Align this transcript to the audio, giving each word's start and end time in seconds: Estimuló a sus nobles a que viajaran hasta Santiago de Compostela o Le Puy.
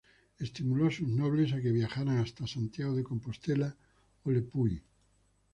Estimuló 0.39 0.87
a 0.87 0.91
sus 0.97 1.07
nobles 1.07 1.53
a 1.53 1.61
que 1.61 1.71
viajaran 1.79 2.17
hasta 2.17 2.47
Santiago 2.47 2.95
de 2.95 3.03
Compostela 3.03 3.77
o 4.23 4.31
Le 4.31 4.41
Puy. 4.41 4.81